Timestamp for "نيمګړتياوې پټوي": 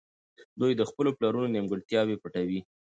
1.55-2.59